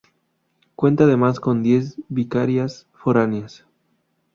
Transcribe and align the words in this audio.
Cuenta 0.75 1.03
además, 1.03 1.39
con 1.39 1.61
diez 1.61 1.95
vicarías 2.09 2.87
foráneas. 2.95 3.67